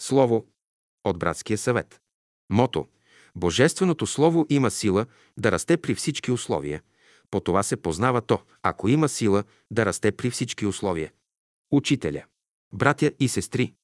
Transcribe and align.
Слово 0.00 0.46
от 1.04 1.18
братския 1.18 1.58
съвет. 1.58 2.00
Мото. 2.50 2.88
Божественото 3.36 4.06
Слово 4.06 4.46
има 4.48 4.70
сила 4.70 5.06
да 5.38 5.52
расте 5.52 5.76
при 5.76 5.94
всички 5.94 6.30
условия. 6.30 6.82
По 7.30 7.40
това 7.40 7.62
се 7.62 7.76
познава 7.76 8.20
то, 8.20 8.42
ако 8.62 8.88
има 8.88 9.08
сила 9.08 9.44
да 9.70 9.86
расте 9.86 10.12
при 10.12 10.30
всички 10.30 10.66
условия. 10.66 11.12
Учителя. 11.72 12.24
Братя 12.72 13.12
и 13.20 13.28
сестри, 13.28 13.74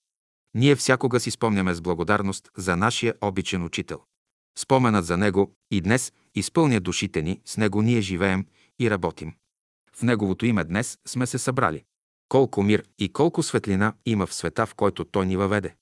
ние 0.54 0.76
всякога 0.76 1.20
си 1.20 1.30
спомняме 1.30 1.74
с 1.74 1.80
благодарност 1.80 2.50
за 2.56 2.76
нашия 2.76 3.14
обичен 3.20 3.64
учител. 3.64 4.02
Споменът 4.58 5.04
за 5.04 5.16
него 5.16 5.52
и 5.70 5.80
днес 5.80 6.12
изпълня 6.34 6.80
душите 6.80 7.22
ни, 7.22 7.40
с 7.44 7.56
него 7.56 7.82
ние 7.82 8.00
живеем 8.00 8.46
и 8.78 8.90
работим. 8.90 9.34
В 9.92 10.02
неговото 10.02 10.46
име 10.46 10.64
днес 10.64 10.98
сме 11.06 11.26
се 11.26 11.38
събрали. 11.38 11.84
Колко 12.28 12.62
мир 12.62 12.84
и 12.98 13.12
колко 13.12 13.42
светлина 13.42 13.94
има 14.06 14.26
в 14.26 14.34
света, 14.34 14.66
в 14.66 14.74
който 14.74 15.04
той 15.04 15.26
ни 15.26 15.36
въведе. 15.36 15.74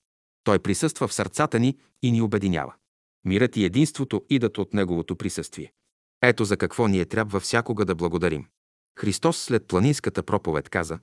Той 0.43 0.59
присъства 0.59 1.07
в 1.07 1.13
сърцата 1.13 1.59
ни 1.59 1.77
и 2.01 2.11
ни 2.11 2.21
обединява. 2.21 2.73
Мирът 3.25 3.57
и 3.57 3.65
единството 3.65 4.25
идат 4.29 4.57
от 4.57 4.73
неговото 4.73 5.15
присъствие. 5.15 5.73
Ето 6.21 6.45
за 6.45 6.57
какво 6.57 6.87
ние 6.87 7.05
трябва 7.05 7.39
всякога 7.39 7.85
да 7.85 7.95
благодарим. 7.95 8.47
Христос 8.99 9.37
след 9.37 9.67
планинската 9.67 10.23
проповед 10.23 10.69
каза 10.69 10.99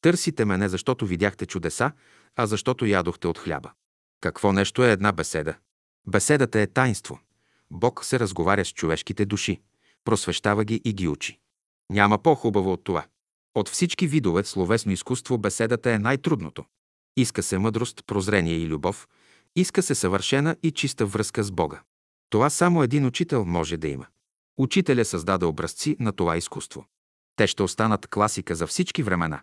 «Търсите 0.00 0.44
ме 0.44 0.58
не 0.58 0.68
защото 0.68 1.06
видяхте 1.06 1.46
чудеса, 1.46 1.92
а 2.36 2.46
защото 2.46 2.86
ядохте 2.86 3.28
от 3.28 3.38
хляба». 3.38 3.72
Какво 4.20 4.52
нещо 4.52 4.84
е 4.84 4.92
една 4.92 5.12
беседа? 5.12 5.54
Беседата 6.06 6.60
е 6.60 6.66
таинство. 6.66 7.20
Бог 7.70 8.04
се 8.04 8.18
разговаря 8.20 8.64
с 8.64 8.72
човешките 8.72 9.26
души, 9.26 9.60
просвещава 10.04 10.64
ги 10.64 10.80
и 10.84 10.92
ги 10.92 11.08
учи. 11.08 11.38
Няма 11.90 12.18
по-хубаво 12.18 12.72
от 12.72 12.84
това. 12.84 13.06
От 13.54 13.68
всички 13.68 14.06
видове 14.06 14.44
словесно 14.44 14.92
изкуство 14.92 15.38
беседата 15.38 15.92
е 15.92 15.98
най-трудното. 15.98 16.64
Иска 17.18 17.42
се 17.42 17.58
мъдрост, 17.58 18.06
прозрение 18.06 18.54
и 18.54 18.66
любов, 18.66 19.08
иска 19.56 19.82
се 19.82 19.94
съвършена 19.94 20.56
и 20.62 20.70
чиста 20.70 21.06
връзка 21.06 21.42
с 21.42 21.50
Бога. 21.50 21.82
Това 22.30 22.50
само 22.50 22.82
един 22.82 23.06
учител 23.06 23.44
може 23.44 23.76
да 23.76 23.88
има. 23.88 24.06
Учителя 24.58 25.04
създаде 25.04 25.46
образци 25.46 25.96
на 26.00 26.12
това 26.12 26.36
изкуство. 26.36 26.86
Те 27.36 27.46
ще 27.46 27.62
останат 27.62 28.06
класика 28.06 28.54
за 28.54 28.66
всички 28.66 29.02
времена. 29.02 29.40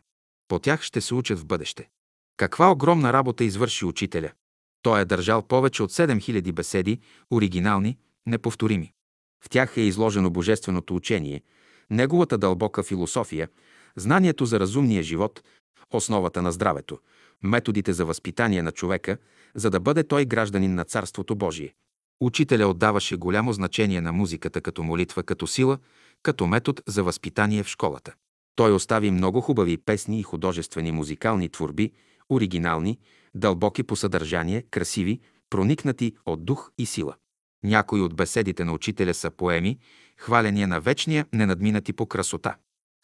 По 0.47 0.59
тях 0.59 0.81
ще 0.81 1.01
се 1.01 1.13
учат 1.13 1.39
в 1.39 1.45
бъдеще. 1.45 1.89
Каква 2.37 2.71
огромна 2.71 3.13
работа 3.13 3.43
извърши 3.43 3.85
учителя. 3.85 4.31
Той 4.81 5.01
е 5.01 5.05
държал 5.05 5.41
повече 5.41 5.83
от 5.83 5.91
7000 5.91 6.51
беседи, 6.51 6.99
оригинални, 7.31 7.97
неповторими. 8.25 8.93
В 9.45 9.49
тях 9.49 9.77
е 9.77 9.81
изложено 9.81 10.29
божественото 10.29 10.95
учение, 10.95 11.41
неговата 11.89 12.37
дълбока 12.37 12.83
философия, 12.83 13.49
знанието 13.95 14.45
за 14.45 14.59
разумния 14.59 15.03
живот, 15.03 15.43
основата 15.91 16.41
на 16.41 16.51
здравето, 16.51 16.99
методите 17.43 17.93
за 17.93 18.05
възпитание 18.05 18.63
на 18.63 18.71
човека, 18.71 19.17
за 19.55 19.69
да 19.69 19.79
бъде 19.79 20.03
той 20.03 20.25
гражданин 20.25 20.75
на 20.75 20.83
Царството 20.83 21.35
Божие. 21.35 21.73
Учителя 22.21 22.67
отдаваше 22.67 23.15
голямо 23.15 23.53
значение 23.53 24.01
на 24.01 24.11
музиката 24.11 24.61
като 24.61 24.83
молитва, 24.83 25.23
като 25.23 25.47
сила, 25.47 25.77
като 26.23 26.47
метод 26.47 26.81
за 26.87 27.03
възпитание 27.03 27.63
в 27.63 27.67
школата. 27.67 28.13
Той 28.55 28.73
остави 28.73 29.11
много 29.11 29.41
хубави 29.41 29.77
песни 29.77 30.19
и 30.19 30.23
художествени 30.23 30.91
музикални 30.91 31.49
творби, 31.49 31.91
оригинални, 32.29 32.99
дълбоки 33.35 33.83
по 33.83 33.95
съдържание, 33.95 34.61
красиви, 34.71 35.19
проникнати 35.49 36.15
от 36.25 36.45
дух 36.45 36.71
и 36.77 36.85
сила. 36.85 37.15
Някои 37.63 38.01
от 38.01 38.15
беседите 38.15 38.63
на 38.63 38.73
учителя 38.73 39.13
са 39.13 39.31
поеми, 39.31 39.77
хваления 40.17 40.67
на 40.67 40.81
вечния, 40.81 41.25
ненадминати 41.33 41.93
по 41.93 42.05
красота. 42.05 42.55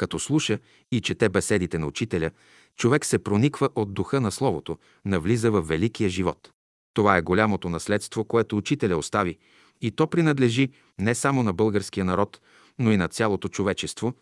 Като 0.02 0.20
слуша 0.20 0.60
и 0.92 1.02
чете 1.02 1.30
беседите 1.30 1.78
на 1.78 1.88
учителя, 1.88 2.32
човек 2.76 3.06
се 3.06 3.24
прониква 3.24 3.70
от 3.76 3.94
духа 3.94 4.22
на 4.22 4.32
Словото, 4.32 4.78
навлиза 5.06 5.52
в 5.52 5.62
великия 5.62 6.10
живот. 6.10 6.52
Това 6.94 7.18
е 7.18 7.22
голямото 7.22 7.70
наследство, 7.70 8.26
което 8.26 8.58
учителя 8.58 8.98
остави, 8.98 9.38
и 9.82 9.92
то 9.92 10.08
принадлежи 10.08 10.70
не 11.00 11.16
само 11.16 11.44
на 11.44 11.54
българския 11.54 12.06
народ, 12.06 12.42
но 12.80 12.92
и 12.92 12.98
на 12.98 13.08
цялото 13.08 13.48
човечество, 13.48 14.14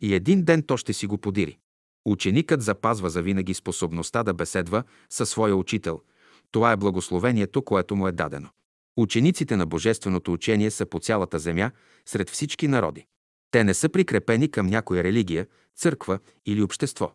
и 0.00 0.14
един 0.14 0.44
ден 0.44 0.62
то 0.62 0.76
ще 0.76 0.92
си 0.92 1.06
го 1.06 1.18
подири. 1.18 1.58
Ученикът 2.04 2.62
запазва 2.62 3.10
завинаги 3.10 3.54
способността 3.54 4.22
да 4.22 4.34
беседва 4.34 4.82
със 5.10 5.30
своя 5.30 5.56
учител. 5.56 6.00
Това 6.50 6.72
е 6.72 6.76
благословението, 6.76 7.62
което 7.62 7.96
му 7.96 8.08
е 8.08 8.12
дадено. 8.12 8.48
Учениците 8.96 9.56
на 9.56 9.66
Божественото 9.66 10.32
учение 10.32 10.70
са 10.70 10.86
по 10.86 11.00
цялата 11.00 11.38
земя, 11.38 11.70
сред 12.06 12.30
всички 12.30 12.68
народи. 12.68 13.06
Те 13.56 13.64
не 13.64 13.74
са 13.74 13.88
прикрепени 13.88 14.50
към 14.50 14.66
някоя 14.66 15.04
религия, 15.04 15.46
църква 15.76 16.18
или 16.46 16.62
общество. 16.62 17.12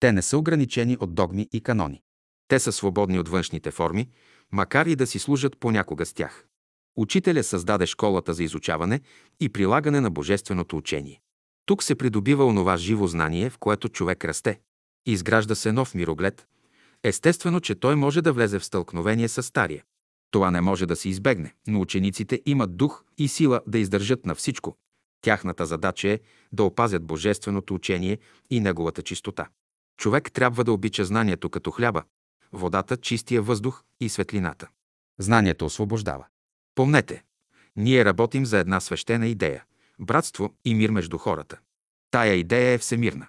Те 0.00 0.12
не 0.12 0.22
са 0.22 0.38
ограничени 0.38 0.96
от 1.00 1.14
догми 1.14 1.48
и 1.52 1.60
канони. 1.60 2.02
Те 2.48 2.58
са 2.58 2.72
свободни 2.72 3.18
от 3.18 3.28
външните 3.28 3.70
форми, 3.70 4.08
макар 4.52 4.86
и 4.86 4.96
да 4.96 5.06
си 5.06 5.18
служат 5.18 5.58
понякога 5.60 6.06
с 6.06 6.12
тях. 6.12 6.46
Учителя 6.96 7.42
създаде 7.42 7.86
школата 7.86 8.34
за 8.34 8.44
изучаване 8.44 9.00
и 9.40 9.48
прилагане 9.48 10.00
на 10.00 10.10
Божественото 10.10 10.76
учение. 10.76 11.20
Тук 11.66 11.82
се 11.82 11.94
придобива 11.94 12.44
онова 12.46 12.76
живо 12.76 13.06
знание, 13.06 13.50
в 13.50 13.58
което 13.58 13.88
човек 13.88 14.24
расте. 14.24 14.60
Изгражда 15.06 15.54
се 15.54 15.72
нов 15.72 15.94
мироглед. 15.94 16.46
Естествено, 17.04 17.60
че 17.60 17.74
той 17.74 17.96
може 17.96 18.22
да 18.22 18.32
влезе 18.32 18.58
в 18.58 18.64
стълкновение 18.64 19.28
с 19.28 19.42
стария. 19.42 19.84
Това 20.30 20.50
не 20.50 20.60
може 20.60 20.86
да 20.86 20.96
се 20.96 21.08
избегне, 21.08 21.54
но 21.66 21.80
учениците 21.80 22.42
имат 22.46 22.76
дух 22.76 23.04
и 23.18 23.28
сила 23.28 23.60
да 23.66 23.78
издържат 23.78 24.26
на 24.26 24.34
всичко. 24.34 24.76
Тяхната 25.24 25.66
задача 25.66 26.08
е 26.08 26.20
да 26.52 26.64
опазят 26.64 27.04
божественото 27.04 27.74
учение 27.74 28.18
и 28.50 28.60
неговата 28.60 29.02
чистота. 29.02 29.48
Човек 29.96 30.32
трябва 30.32 30.64
да 30.64 30.72
обича 30.72 31.04
знанието 31.04 31.50
като 31.50 31.70
хляба, 31.70 32.02
водата, 32.52 32.96
чистия 32.96 33.42
въздух 33.42 33.84
и 34.00 34.08
светлината. 34.08 34.68
Знанието 35.18 35.64
освобождава. 35.64 36.26
Помнете, 36.74 37.24
ние 37.76 38.04
работим 38.04 38.46
за 38.46 38.58
една 38.58 38.80
свещена 38.80 39.26
идея– 39.26 39.64
братство 39.98 40.54
и 40.64 40.74
мир 40.74 40.90
между 40.90 41.18
хората. 41.18 41.58
Тая 42.10 42.34
идея 42.34 42.72
е 42.72 42.78
всемирна. 42.78 43.26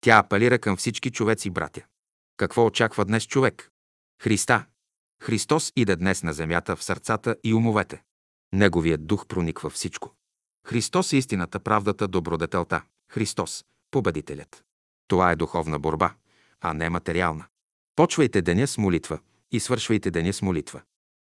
Тя 0.00 0.18
апелира 0.18 0.58
към 0.58 0.76
всички 0.76 1.10
човеци 1.10 1.50
братя. 1.50 1.82
Какво 2.36 2.66
очаква 2.66 3.04
днес 3.04 3.26
човек? 3.26 3.70
Христа. 4.22 4.66
Христос 5.22 5.72
иде 5.76 5.96
днес 5.96 6.22
на 6.22 6.32
земята 6.32 6.76
в 6.76 6.84
сърцата 6.84 7.36
и 7.44 7.54
умовете. 7.54 8.02
Неговият 8.52 9.06
дух 9.06 9.26
прониква 9.26 9.70
всичко. 9.70 10.17
Христос 10.68 11.12
е 11.12 11.16
истината, 11.16 11.60
правдата, 11.60 12.08
добродетелта. 12.08 12.82
Христос– 13.12 13.64
победителят. 13.90 14.64
Това 15.06 15.32
е 15.32 15.36
духовна 15.36 15.78
борба, 15.78 16.14
а 16.60 16.74
не 16.74 16.90
материална. 16.90 17.46
Почвайте 17.96 18.42
деня 18.42 18.66
с 18.66 18.78
молитва 18.78 19.18
и 19.52 19.60
свършвайте 19.60 20.10
деня 20.10 20.32
с 20.32 20.42
молитва. 20.42 20.82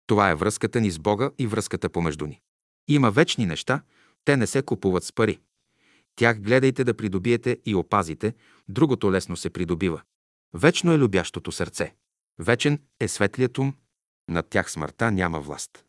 Това 0.06 0.30
е 0.30 0.34
връзката 0.34 0.80
ни 0.80 0.90
с 0.90 0.98
Бога 0.98 1.30
и 1.38 1.46
връзката 1.46 1.88
помежду 1.88 2.26
ни. 2.26 2.40
Има 2.88 3.10
вечни 3.10 3.46
неща, 3.46 3.82
те 4.24 4.36
не 4.36 4.46
се 4.46 4.62
купуват 4.62 5.04
с 5.04 5.12
пари. 5.12 5.38
Тях 6.16 6.40
гледайте 6.40 6.84
да 6.84 6.94
придобиете 6.94 7.58
и 7.64 7.74
опазите, 7.74 8.34
другото 8.68 9.12
лесно 9.12 9.36
се 9.36 9.50
придобива. 9.50 10.02
Вечно 10.54 10.92
е 10.92 10.98
любящото 10.98 11.52
сърце. 11.52 11.94
Вечен 12.38 12.78
е 13.00 13.08
светлият 13.08 13.58
ум, 13.58 13.74
над 14.28 14.48
тях 14.48 14.70
смъртта 14.70 15.10
няма 15.10 15.40
власт. 15.40 15.84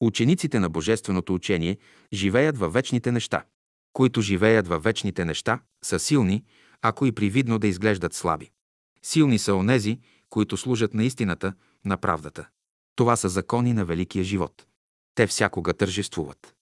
Учениците 0.00 0.60
на 0.60 0.68
Божественото 0.68 1.34
учение 1.34 1.78
живеят 2.12 2.58
във 2.58 2.72
вечните 2.72 3.12
неща. 3.12 3.44
Които 3.92 4.20
живеят 4.20 4.68
във 4.68 4.82
вечните 4.82 5.24
неща, 5.24 5.60
са 5.84 5.98
силни, 5.98 6.44
ако 6.82 7.06
и 7.06 7.12
привидно 7.12 7.58
да 7.58 7.66
изглеждат 7.66 8.14
слаби. 8.14 8.50
Силни 9.02 9.38
са 9.38 9.54
онези, 9.54 9.98
които 10.30 10.56
служат 10.56 10.94
на 10.94 11.04
истината, 11.04 11.52
на 11.84 11.96
правдата. 11.96 12.48
Това 12.96 13.16
са 13.16 13.28
закони 13.28 13.72
на 13.72 13.84
великия 13.84 14.24
живот. 14.24 14.66
Те 15.14 15.26
всякога 15.26 15.74
тържествуват. 15.74 16.54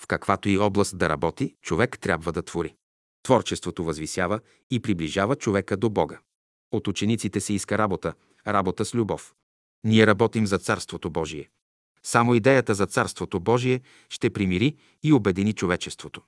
В 0.00 0.06
каквато 0.06 0.48
и 0.48 0.58
област 0.58 0.98
да 0.98 1.08
работи, 1.08 1.54
човек 1.62 1.98
трябва 1.98 2.32
да 2.32 2.42
твори. 2.42 2.74
Творчеството 3.22 3.84
възвисява 3.84 4.40
и 4.70 4.80
приближава 4.80 5.36
човека 5.36 5.76
до 5.76 5.90
Бога. 5.90 6.20
От 6.72 6.88
учениците 6.88 7.40
се 7.40 7.52
иска 7.52 7.78
работа, 7.78 8.14
работа 8.46 8.84
с 8.84 8.94
любов. 8.94 9.34
Ние 9.84 10.06
работим 10.06 10.46
за 10.46 10.58
Царството 10.58 11.10
Божие. 11.10 11.48
Само 12.06 12.34
идеята 12.34 12.74
за 12.74 12.86
Царството 12.86 13.40
Божие 13.40 13.80
ще 14.08 14.30
примири 14.30 14.76
и 15.02 15.12
обедини 15.12 15.52
човечеството. 15.52 16.22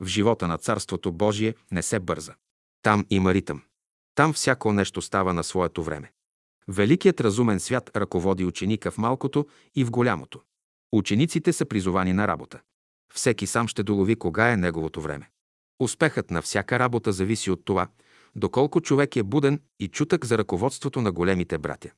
В 0.00 0.06
живота 0.06 0.48
на 0.48 0.58
Царството 0.58 1.12
Божие 1.12 1.54
не 1.70 1.82
се 1.82 2.00
бърза. 2.00 2.34
Там 2.82 3.06
има 3.10 3.34
ритъм. 3.34 3.62
Там 4.14 4.32
всяко 4.32 4.72
нещо 4.72 5.02
става 5.02 5.34
на 5.34 5.44
своето 5.44 5.82
време. 5.82 6.12
Великият 6.68 7.20
разумен 7.20 7.60
свят 7.60 7.90
ръководи 7.96 8.44
ученика 8.44 8.90
в 8.90 8.98
малкото 8.98 9.46
и 9.74 9.84
в 9.84 9.90
голямото. 9.90 10.40
Учениците 10.92 11.52
са 11.52 11.64
призовани 11.64 12.12
на 12.12 12.28
работа. 12.28 12.60
Всеки 13.14 13.46
сам 13.46 13.68
ще 13.68 13.82
долови 13.82 14.16
кога 14.16 14.52
е 14.52 14.56
неговото 14.56 15.00
време. 15.00 15.30
Успехът 15.80 16.30
на 16.30 16.42
всяка 16.42 16.78
работа 16.78 17.12
зависи 17.12 17.50
от 17.50 17.64
това, 17.64 17.88
доколко 18.36 18.80
човек 18.80 19.16
е 19.16 19.22
буден 19.22 19.60
и 19.80 19.88
чутък 19.88 20.24
за 20.24 20.38
ръководството 20.38 21.00
на 21.00 21.12
големите 21.12 21.58
братя. 21.58 21.90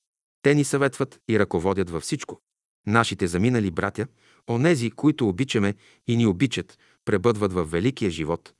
Те 0.42 0.54
ни 0.54 0.64
съветват 0.64 1.20
и 1.28 1.38
ръководят 1.38 1.90
във 1.90 2.02
всичко. 2.02 2.40
Нашите 2.86 3.26
заминали 3.26 3.70
братя, 3.70 4.06
онези, 4.48 4.90
които 4.90 5.28
обичаме 5.28 5.74
и 6.06 6.16
ни 6.16 6.26
обичат, 6.26 6.78
пребъдват 7.04 7.52
в 7.52 7.64
великия 7.64 8.10
живот. 8.10 8.54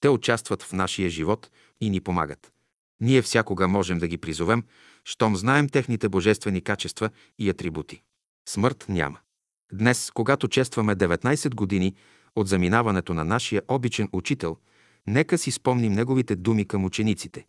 Те 0.00 0.08
участват 0.08 0.62
в 0.62 0.72
нашия 0.72 1.10
живот 1.10 1.50
и 1.80 1.90
ни 1.90 2.00
помагат. 2.00 2.52
Ние 3.00 3.22
всякога 3.22 3.68
можем 3.68 3.98
да 3.98 4.08
ги 4.08 4.18
призовем, 4.18 4.64
щом 5.04 5.36
знаем 5.36 5.68
техните 5.68 6.08
божествени 6.08 6.60
качества 6.60 7.10
и 7.38 7.50
атрибути. 7.50 8.02
Смърт 8.48 8.86
няма. 8.88 9.18
Днес, 9.72 10.10
когато 10.14 10.48
честваме 10.48 10.96
19 10.96 11.54
години 11.54 11.94
от 12.36 12.48
заминаването 12.48 13.14
на 13.14 13.24
нашия 13.24 13.62
обичен 13.68 14.08
учител, 14.12 14.56
нека 15.06 15.38
си 15.38 15.50
спомним 15.50 15.92
неговите 15.92 16.36
думи 16.36 16.64
към 16.64 16.84
учениците. 16.84 17.46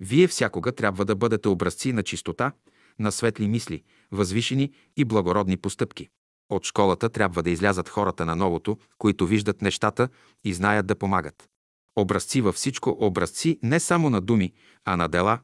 Вие 0.00 0.28
всякога 0.28 0.72
трябва 0.72 1.04
да 1.04 1.16
бъдете 1.16 1.48
образци 1.48 1.92
на 1.92 2.02
чистота, 2.02 2.52
на 2.98 3.12
светли 3.12 3.48
мисли, 3.48 3.82
възвишени 4.12 4.72
и 4.96 5.04
благородни 5.04 5.56
постъпки. 5.56 6.08
От 6.50 6.64
школата 6.64 7.08
трябва 7.08 7.42
да 7.42 7.50
излязат 7.50 7.88
хората 7.88 8.26
на 8.26 8.36
новото, 8.36 8.78
които 8.98 9.26
виждат 9.26 9.62
нещата 9.62 10.08
и 10.44 10.54
знаят 10.54 10.86
да 10.86 10.94
помагат. 10.94 11.48
Образци 11.96 12.40
във 12.40 12.54
всичко, 12.54 12.96
образци 13.00 13.58
не 13.62 13.80
само 13.80 14.10
на 14.10 14.20
думи, 14.20 14.52
а 14.84 14.96
на 14.96 15.08
дела. 15.08 15.38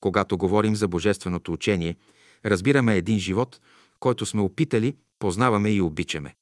Когато 0.00 0.38
говорим 0.38 0.76
за 0.76 0.88
божественото 0.88 1.52
учение, 1.52 1.96
разбираме 2.44 2.96
един 2.96 3.18
живот, 3.18 3.60
който 4.00 4.26
сме 4.26 4.42
опитали, 4.42 4.96
познаваме 5.18 5.70
и 5.70 5.80
обичаме. 5.80 6.34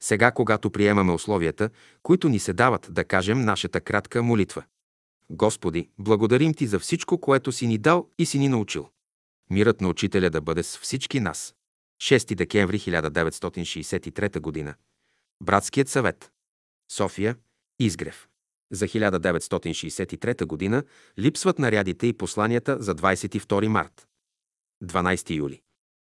Сега, 0.00 0.30
когато 0.30 0.70
приемаме 0.70 1.12
условията, 1.12 1.70
които 2.02 2.28
ни 2.28 2.38
се 2.38 2.52
дават, 2.52 2.88
да 2.90 3.04
кажем 3.04 3.40
нашата 3.40 3.80
кратка 3.80 4.22
молитва. 4.22 4.64
Господи, 5.30 5.88
благодарим 5.98 6.54
Ти 6.54 6.66
за 6.66 6.78
всичко, 6.78 7.18
което 7.18 7.52
си 7.52 7.66
ни 7.66 7.78
дал 7.78 8.08
и 8.18 8.26
си 8.26 8.38
ни 8.38 8.48
научил. 8.48 8.88
Мирът 9.50 9.80
на 9.80 9.88
учителя 9.88 10.30
да 10.30 10.40
бъде 10.40 10.62
с 10.62 10.78
всички 10.78 11.20
нас. 11.20 11.54
6 12.02 12.34
декември 12.34 12.78
1963 12.78 14.64
г. 14.64 14.74
Братският 15.42 15.88
съвет. 15.88 16.32
София. 16.92 17.36
Изгрев. 17.78 18.28
За 18.72 18.88
1963 18.88 20.70
г. 20.70 20.82
липсват 21.18 21.58
нарядите 21.58 22.06
и 22.06 22.12
посланията 22.12 22.82
за 22.82 22.94
22 22.94 23.66
март. 23.66 24.08
12 24.84 25.30
юли. 25.30 25.62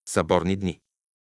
Съборни 0.10 0.56
дни. 0.56 0.80